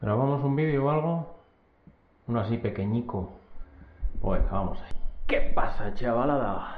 [0.00, 1.26] ¿Grabamos un vídeo o algo?
[2.28, 3.32] Uno así pequeñico.
[4.20, 4.96] Pues vamos ahí.
[5.26, 6.76] ¿Qué pasa, chavalada?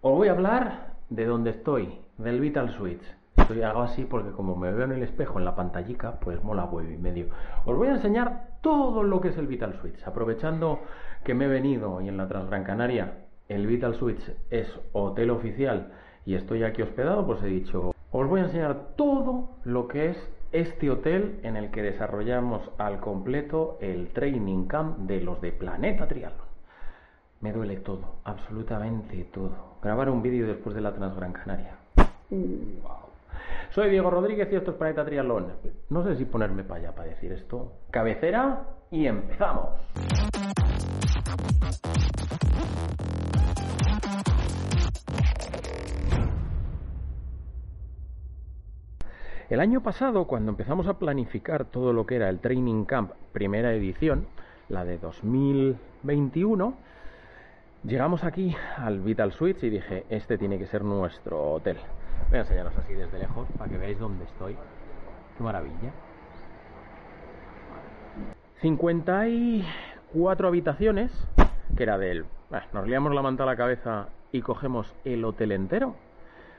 [0.00, 3.02] Os voy a hablar de dónde estoy, del Vital Switch.
[3.36, 6.64] Estoy hago así porque como me veo en el espejo en la pantallica, pues mola
[6.64, 7.28] huevo y medio.
[7.64, 10.04] Os voy a enseñar todo lo que es el Vital Switch.
[10.04, 10.80] Aprovechando
[11.22, 15.92] que me he venido y en la Transgran Canaria el Vital Switch es hotel oficial
[16.24, 20.36] y estoy aquí hospedado, pues he dicho, os voy a enseñar todo lo que es
[20.60, 26.08] este hotel en el que desarrollamos al completo el training camp de los de Planeta
[26.08, 26.46] Triathlon.
[27.42, 29.76] Me duele todo, absolutamente todo.
[29.82, 31.76] Grabar un vídeo después de la Transgran Canaria.
[32.30, 33.06] Wow.
[33.70, 35.52] Soy Diego Rodríguez y esto es Planeta Triatlón.
[35.90, 37.72] No sé si ponerme para allá para decir esto.
[37.90, 39.68] Cabecera y empezamos.
[49.48, 53.72] El año pasado, cuando empezamos a planificar todo lo que era el Training Camp primera
[53.72, 54.26] edición,
[54.68, 56.74] la de 2021,
[57.84, 61.76] llegamos aquí al Vital Suites y dije, este tiene que ser nuestro hotel.
[62.28, 64.56] Voy a enseñaros así desde lejos para que veáis dónde estoy.
[65.38, 65.92] Qué maravilla.
[68.62, 71.12] 54 habitaciones,
[71.76, 72.24] que era del...
[72.72, 75.94] nos liamos la manta a la cabeza y cogemos el hotel entero.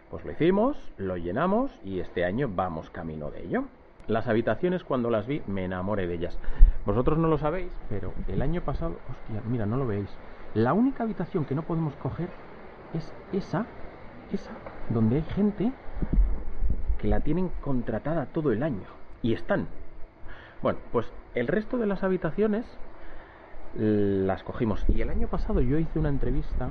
[0.10, 3.66] Pues lo hicimos, lo llenamos y este año vamos camino de ello.
[4.08, 6.40] Las habitaciones cuando las vi me enamoré de ellas.
[6.86, 10.10] Vosotros no lo sabéis, pero el año pasado, hostia, mira, no lo veis.
[10.54, 12.30] La única habitación que no podemos coger
[12.94, 13.66] es esa,
[14.32, 14.52] esa,
[14.90, 15.74] donde hay gente
[17.00, 18.88] que la tienen contratada todo el año.
[19.22, 19.68] Y están.
[20.62, 22.66] Bueno, pues el resto de las habitaciones
[23.76, 24.86] las cogimos.
[24.88, 26.70] Y el año pasado yo hice una entrevista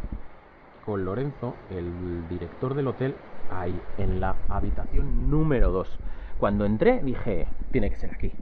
[0.87, 3.15] con Lorenzo, el director del hotel,
[3.51, 5.99] ahí, en la habitación número 2.
[6.39, 8.33] Cuando entré dije, tiene que ser aquí.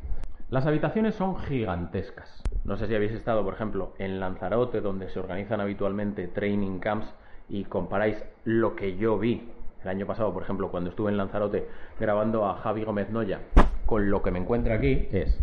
[0.51, 2.43] Las habitaciones son gigantescas.
[2.65, 7.13] No sé si habéis estado, por ejemplo, en Lanzarote, donde se organizan habitualmente training camps,
[7.49, 9.51] y comparáis lo que yo vi
[9.83, 11.69] el año pasado, por ejemplo, cuando estuve en Lanzarote
[12.01, 13.41] grabando a Javi Gómez Noya,
[13.85, 15.39] con lo que me encuentro aquí, es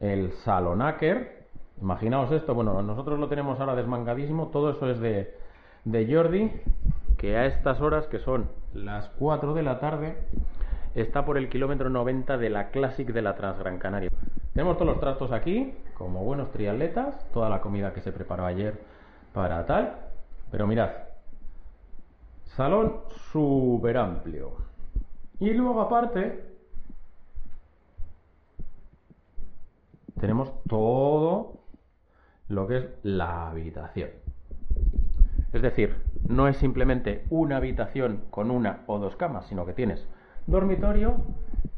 [0.00, 1.44] el Salonaker.
[1.80, 5.44] Imaginaos esto, bueno, nosotros lo tenemos ahora desmangadísimo, todo eso es de
[5.84, 6.50] de Jordi,
[7.24, 10.18] que a estas horas, que son las 4 de la tarde,
[10.94, 14.10] está por el kilómetro 90 de la Classic de la Transgran Canaria.
[14.52, 18.78] Tenemos todos los trastos aquí, como buenos triatletas, toda la comida que se preparó ayer
[19.32, 20.00] para tal.
[20.50, 20.90] Pero mirad,
[22.42, 23.00] salón
[23.32, 24.58] súper amplio.
[25.40, 26.44] Y luego aparte,
[30.20, 31.54] tenemos todo
[32.48, 34.10] lo que es la habitación.
[35.54, 35.96] Es decir,
[36.28, 40.06] no es simplemente una habitación con una o dos camas, sino que tienes
[40.46, 41.16] dormitorio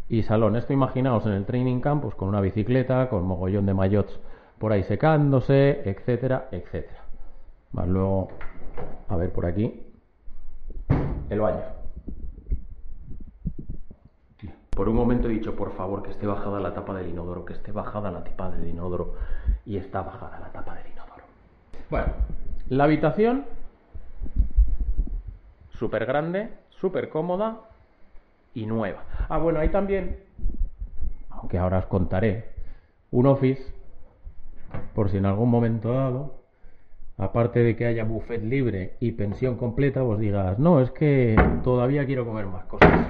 [0.09, 0.57] y salón.
[0.57, 4.21] Esto imaginaos en el training campus con una bicicleta, con mogollón de mayots
[4.59, 7.03] por ahí secándose, etcétera, etcétera.
[7.73, 8.29] Más luego,
[9.09, 9.83] a ver por aquí,
[11.29, 11.61] el baño.
[14.71, 17.55] Por un momento he dicho, por favor, que esté bajada la tapa del inodoro, que
[17.55, 19.15] esté bajada la tapa del inodoro.
[19.65, 21.25] Y está bajada la tapa del inodoro.
[21.91, 22.07] Bueno,
[22.69, 23.47] la habitación
[25.79, 26.51] súper grande,
[26.81, 27.61] súper cómoda
[28.55, 29.05] y nueva.
[29.29, 30.25] Ah, bueno, hay también,
[31.31, 32.55] aunque ahora os contaré,
[33.11, 33.63] un office,
[34.95, 36.43] por si en algún momento dado,
[37.19, 42.07] aparte de que haya buffet libre y pensión completa, vos digas, no, es que todavía
[42.07, 43.07] quiero comer más cosas.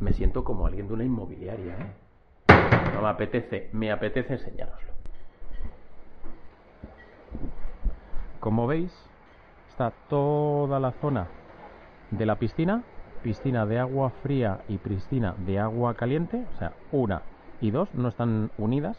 [0.00, 1.92] Me siento como alguien de una inmobiliaria, ¿eh?
[2.94, 4.92] No me apetece, me apetece enseñároslo.
[8.40, 8.92] Como veis,
[9.68, 11.28] está toda la zona
[12.12, 12.82] de la piscina,
[13.22, 17.22] piscina de agua fría y piscina de agua caliente, o sea, una
[17.60, 18.96] y dos no están unidas.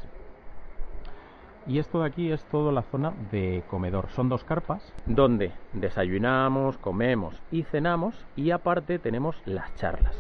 [1.65, 4.09] Y esto de aquí es toda la zona de comedor.
[4.09, 10.15] Son dos carpas donde desayunamos, comemos y cenamos y aparte tenemos las charlas.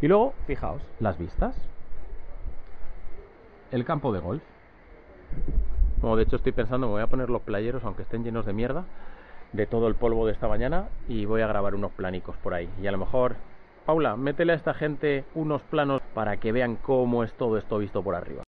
[0.00, 1.54] Y luego, fijaos, las vistas.
[3.70, 4.42] El campo de golf.
[6.00, 8.52] Como de hecho estoy pensando, me voy a poner los playeros aunque estén llenos de
[8.52, 8.84] mierda
[9.52, 12.68] de todo el polvo de esta mañana y voy a grabar unos planicos por ahí.
[12.82, 13.36] Y a lo mejor
[13.84, 18.02] Paula, métele a esta gente unos planos para que vean cómo es todo esto visto
[18.02, 18.44] por arriba.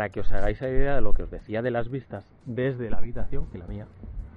[0.00, 2.96] Para que os hagáis idea de lo que os decía de las vistas desde la
[2.96, 3.86] habitación, que la mía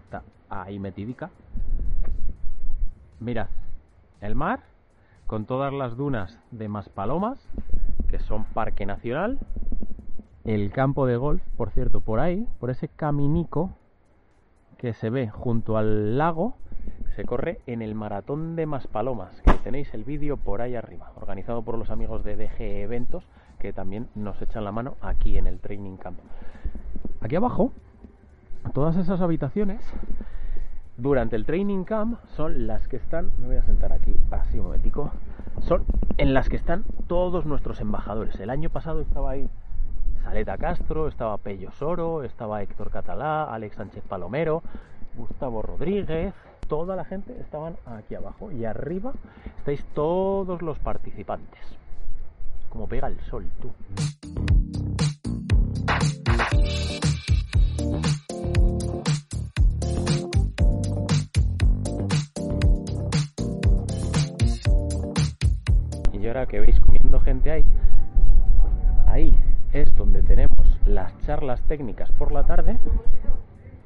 [0.03, 1.29] está ahí metidica.
[3.21, 3.47] Mirad,
[4.19, 4.59] el mar
[5.25, 7.39] con todas las dunas de Maspalomas,
[8.09, 9.39] que son parque nacional,
[10.43, 13.71] el campo de golf, por cierto, por ahí, por ese caminico
[14.77, 16.57] que se ve junto al lago,
[17.15, 21.61] se corre en el maratón de Maspalomas, que tenéis el vídeo por ahí arriba, organizado
[21.61, 23.23] por los amigos de DG Eventos
[23.63, 26.19] que también nos echan la mano aquí en el training camp.
[27.21, 27.71] Aquí abajo,
[28.73, 29.81] todas esas habitaciones
[30.97, 34.65] durante el training camp son las que están, me voy a sentar aquí así un
[34.65, 35.11] momentico,
[35.61, 35.85] son
[36.17, 38.37] en las que están todos nuestros embajadores.
[38.41, 39.49] El año pasado estaba ahí
[40.23, 44.61] Saleta Castro, estaba Pello Soro, estaba Héctor Catalá, Alex Sánchez Palomero,
[45.15, 46.33] Gustavo Rodríguez,
[46.67, 49.13] toda la gente estaban aquí abajo y arriba
[49.59, 51.77] estáis todos los participantes
[52.73, 53.71] como pega el sol, tú.
[66.13, 67.63] Y ahora que veis comiendo gente ahí,
[69.05, 69.37] ahí
[69.71, 70.49] es donde tenemos
[70.87, 72.79] las charlas técnicas por la tarde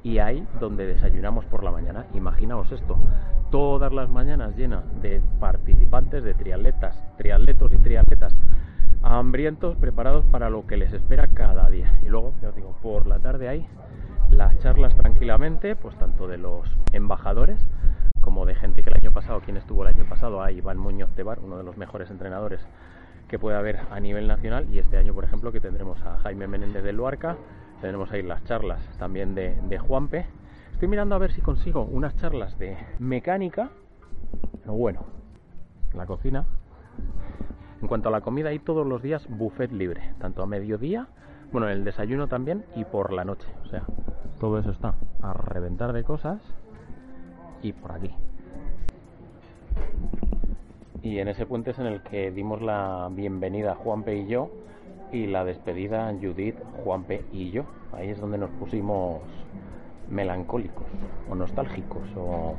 [0.02, 2.06] y ahí donde desayunamos por la mañana.
[2.14, 2.96] Imaginaos esto,
[3.50, 8.34] todas las mañanas llenas de participantes, de triatletas, triatletos y triatletas
[9.02, 11.98] hambrientos, preparados para lo que les espera cada día.
[12.02, 13.66] Y luego, ya os digo, por la tarde hay
[14.30, 17.58] las charlas tranquilamente, pues tanto de los embajadores
[18.20, 21.10] como de gente que el año pasado, quien estuvo el año pasado, a Iván Muñoz
[21.14, 22.60] Tebar, uno de los mejores entrenadores
[23.26, 26.46] que puede haber a nivel nacional, y este año, por ejemplo, que tendremos a Jaime
[26.46, 27.36] Menéndez de Luarca,
[27.80, 30.26] tendremos ahí las charlas también de, Juanpe.
[30.72, 33.70] Estoy mirando a ver si consigo unas charlas de mecánica,
[34.66, 35.06] bueno,
[35.94, 36.44] la cocina
[37.80, 41.08] en cuanto a la comida, hay todos los días buffet libre, tanto a mediodía,
[41.52, 43.48] bueno, en el desayuno también y por la noche.
[43.64, 43.84] O sea,
[44.40, 46.40] todo eso está a reventar de cosas
[47.62, 48.10] y por aquí.
[51.02, 54.50] Y en ese puente es en el que dimos la bienvenida Juanpe y yo
[55.12, 57.64] y la despedida Judith, Juanpe y yo.
[57.92, 59.20] Ahí es donde nos pusimos
[60.10, 60.86] melancólicos
[61.30, 62.54] o nostálgicos o...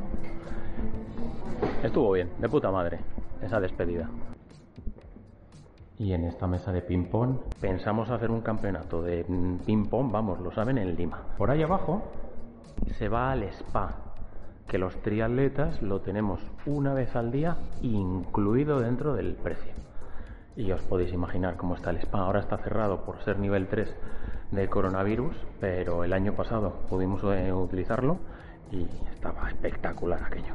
[1.84, 3.00] Estuvo bien, de puta madre,
[3.42, 4.10] esa despedida.
[6.00, 9.26] Y en esta mesa de ping-pong pensamos hacer un campeonato de
[9.66, 11.24] ping-pong, vamos, lo saben, en Lima.
[11.38, 12.04] Por ahí abajo
[12.98, 13.98] se va al spa,
[14.70, 19.74] que los triatletas lo tenemos una vez al día incluido dentro del precio.
[20.56, 22.20] Y os podéis imaginar cómo está el spa.
[22.20, 23.94] Ahora está cerrado por ser nivel 3
[24.52, 28.20] del coronavirus, pero el año pasado pudimos eh, utilizarlo
[28.72, 30.54] y estaba espectacular aquello.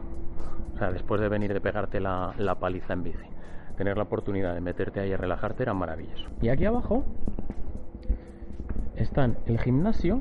[0.75, 3.35] O sea, después de venir de pegarte la, la paliza en bici
[3.77, 6.29] tener la oportunidad de meterte ahí a relajarte era maravilloso.
[6.41, 7.05] Y aquí abajo
[8.97, 10.21] están el gimnasio,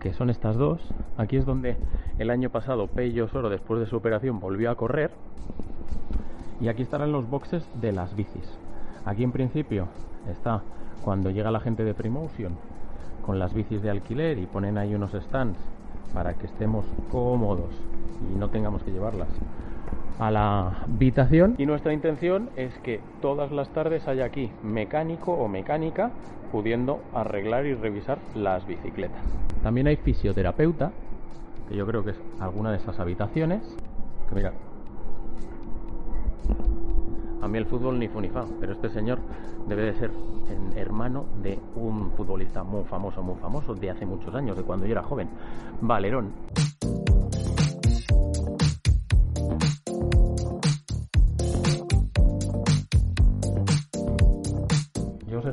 [0.00, 0.80] que son estas dos.
[1.16, 1.76] Aquí es donde
[2.18, 5.10] el año pasado Pello Soro, después de su operación, volvió a correr.
[6.60, 8.58] Y aquí estarán los boxes de las bicis.
[9.04, 9.88] Aquí en principio
[10.30, 10.62] está
[11.02, 12.56] cuando llega la gente de Primotion
[13.24, 15.58] con las bicis de alquiler y ponen ahí unos stands
[16.12, 17.74] para que estemos cómodos
[18.32, 19.28] y no tengamos que llevarlas
[20.18, 25.48] a la habitación y nuestra intención es que todas las tardes haya aquí mecánico o
[25.48, 26.10] mecánica
[26.52, 29.20] pudiendo arreglar y revisar las bicicletas.
[29.62, 30.92] También hay fisioterapeuta,
[31.68, 33.62] que yo creo que es alguna de esas habitaciones,
[34.28, 34.52] que mira,
[37.42, 39.18] a mí el fútbol ni fu ni fa, pero este señor
[39.68, 40.10] debe de ser
[40.76, 44.92] hermano de un futbolista muy famoso, muy famoso, de hace muchos años, de cuando yo
[44.92, 45.28] era joven,
[45.80, 46.32] Valerón.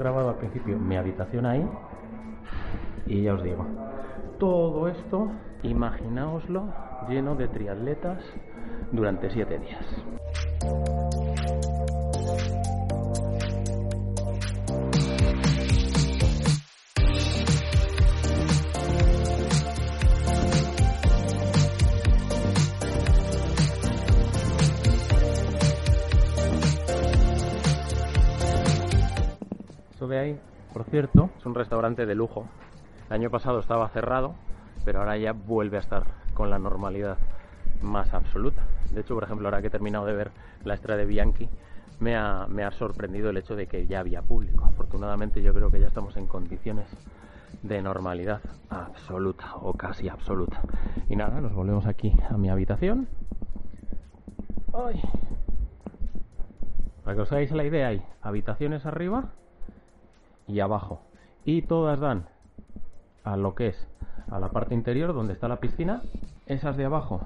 [0.01, 1.63] Grabado al principio mi habitación ahí
[3.05, 3.65] y ya os digo,
[4.39, 5.31] todo esto,
[5.61, 6.73] imaginaoslo
[7.07, 8.19] lleno de triatletas
[8.91, 11.00] durante siete días.
[30.19, 30.39] Ahí,
[30.73, 32.45] por cierto, es un restaurante de lujo.
[33.07, 34.35] El año pasado estaba cerrado,
[34.85, 36.03] pero ahora ya vuelve a estar
[36.33, 37.17] con la normalidad
[37.81, 38.63] más absoluta.
[38.91, 40.31] De hecho, por ejemplo, ahora que he terminado de ver
[40.63, 41.49] la estrella de Bianchi,
[41.99, 44.65] me ha, me ha sorprendido el hecho de que ya había público.
[44.65, 46.87] Afortunadamente yo creo que ya estamos en condiciones
[47.61, 50.61] de normalidad absoluta o casi absoluta.
[51.09, 53.07] Y nada, nos volvemos aquí a mi habitación.
[54.73, 55.01] ¡Ay!
[57.03, 59.31] Para que os hagáis la idea, hay habitaciones arriba
[60.51, 61.01] y abajo.
[61.45, 62.25] Y todas dan
[63.23, 63.87] a lo que es
[64.29, 66.01] a la parte interior donde está la piscina.
[66.45, 67.21] Esas de abajo.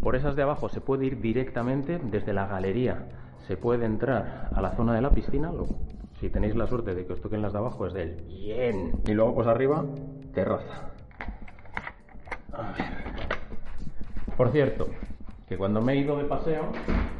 [0.00, 3.06] Por esas de abajo se puede ir directamente desde la galería.
[3.46, 5.52] Se puede entrar a la zona de la piscina.
[6.20, 8.92] Si tenéis la suerte de que os toquen las de abajo es del bien.
[9.06, 9.84] Y luego pues arriba,
[10.32, 10.90] terraza.
[12.52, 12.74] A.
[14.36, 14.88] Por cierto,
[15.48, 16.72] que cuando me he ido de paseo,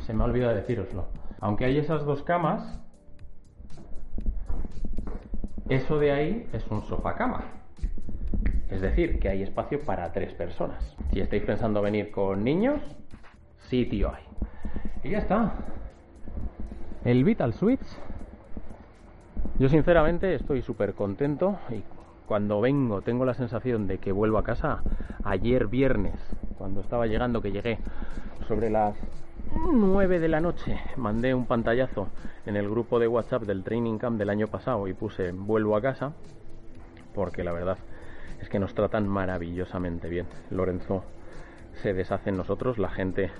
[0.06, 1.06] se me ha olvidado deciroslo.
[1.40, 2.80] Aunque hay esas dos camas,
[5.70, 7.44] eso de ahí es un sofá cama.
[8.68, 10.96] Es decir, que hay espacio para tres personas.
[11.12, 12.80] Si estáis pensando venir con niños,
[13.68, 14.24] sitio hay.
[15.04, 15.54] Y ya está.
[17.04, 17.98] El Vital Suites.
[19.58, 21.82] Yo sinceramente estoy súper contento y
[22.26, 24.82] cuando vengo tengo la sensación de que vuelvo a casa.
[25.24, 26.14] Ayer viernes,
[26.58, 27.78] cuando estaba llegando, que llegué
[28.48, 28.96] sobre las
[29.56, 32.08] 9 de la noche, mandé un pantallazo
[32.46, 35.82] en el grupo de WhatsApp del Training Camp del año pasado y puse vuelvo a
[35.82, 36.12] casa
[37.14, 37.76] porque la verdad
[38.40, 40.26] es que nos tratan maravillosamente bien.
[40.50, 41.04] Lorenzo
[41.82, 43.30] se deshace en nosotros, la gente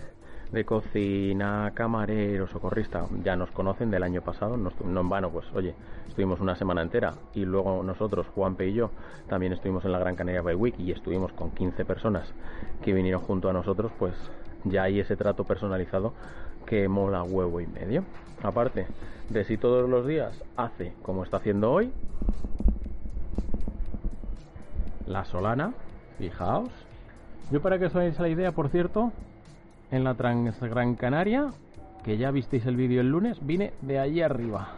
[0.51, 5.77] de cocina, camarero, socorrista, ya nos conocen del año pasado, no, en vano, pues oye,
[6.09, 8.91] estuvimos una semana entera y luego nosotros, Juanpe y yo,
[9.29, 12.35] también estuvimos en la Gran Canaria Bay Week y estuvimos con 15 personas
[12.83, 14.15] que vinieron junto a nosotros, pues
[14.65, 16.13] ya hay ese trato personalizado
[16.67, 18.05] que mola huevo y medio.
[18.43, 18.87] Aparte
[19.29, 21.93] de si todos los días hace como está haciendo hoy,
[25.07, 25.75] la Solana,
[26.19, 26.71] fijaos.
[27.51, 29.13] Yo para que os hagáis la idea, por cierto,
[29.91, 31.51] en la Transgran Canaria,
[32.05, 34.69] que ya visteis el vídeo el lunes, vine de allí arriba.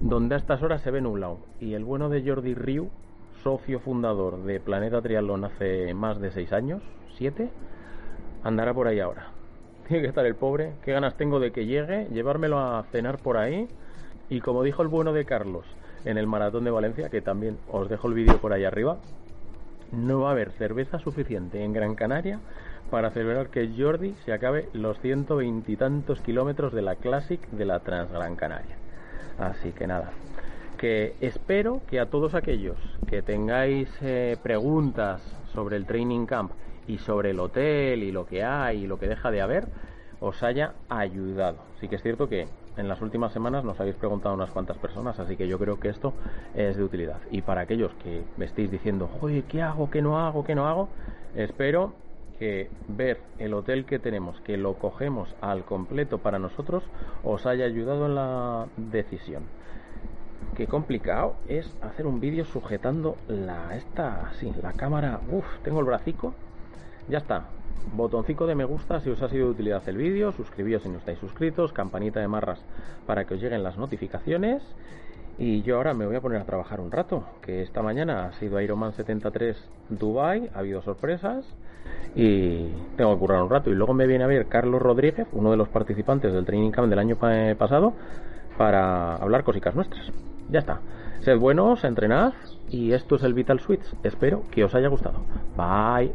[0.00, 1.38] Donde a estas horas se ve nublado.
[1.60, 2.88] Y el bueno de Jordi Riu,
[3.44, 6.82] socio fundador de Planeta Triatlón hace más de seis años,
[7.16, 7.50] siete,
[8.42, 9.28] andará por ahí ahora.
[9.88, 10.72] Tiene que estar el pobre.
[10.82, 13.68] Qué ganas tengo de que llegue, llevármelo a cenar por ahí.
[14.30, 15.66] Y como dijo el bueno de Carlos,
[16.06, 18.96] en el maratón de Valencia, que también os dejo el vídeo por ahí arriba,
[19.92, 22.40] no va a haber cerveza suficiente en Gran Canaria
[22.90, 27.64] para celebrar que Jordi se acabe los 120 y tantos kilómetros de la Classic de
[27.66, 28.76] la Transgran Canaria.
[29.38, 30.12] Así que nada,
[31.20, 32.76] espero que a todos aquellos
[33.06, 35.22] que tengáis eh, preguntas
[35.52, 36.52] sobre el training camp
[36.86, 39.68] y sobre el hotel y lo que hay y lo que deja de haber,
[40.20, 41.58] os haya ayudado.
[41.80, 45.18] Sí que es cierto que en las últimas semanas nos habéis preguntado unas cuantas personas,
[45.18, 46.12] así que yo creo que esto
[46.54, 47.18] es de utilidad.
[47.30, 49.90] Y para aquellos que me estéis diciendo, oye, ¿qué hago?
[49.90, 50.44] ¿Qué no hago?
[50.44, 50.88] ¿Qué no hago?
[51.34, 51.92] Espero
[52.38, 56.82] que ver el hotel que tenemos, que lo cogemos al completo para nosotros,
[57.22, 59.44] os haya ayudado en la decisión.
[60.56, 65.20] Qué complicado es hacer un vídeo sujetando la esta así, la cámara.
[65.30, 66.32] Uf, tengo el bracico.
[67.08, 67.46] Ya está,
[67.92, 70.98] botoncito de me gusta si os ha sido de utilidad el vídeo, suscribíos si no
[70.98, 72.60] estáis suscritos, campanita de marras
[73.06, 74.62] para que os lleguen las notificaciones.
[75.36, 78.32] Y yo ahora me voy a poner a trabajar un rato, que esta mañana ha
[78.34, 79.56] sido Ironman 73
[79.88, 81.44] Dubai, ha habido sorpresas
[82.14, 83.68] y tengo que currar un rato.
[83.70, 86.88] Y luego me viene a ver Carlos Rodríguez, uno de los participantes del Training Camp
[86.88, 87.94] del año pasado,
[88.56, 90.10] para hablar cositas nuestras.
[90.50, 90.80] Ya está.
[91.20, 92.34] Sed buenos, entrenad
[92.68, 93.84] y esto es el Vital Switch.
[94.02, 95.20] Espero que os haya gustado.
[95.56, 96.12] Bye.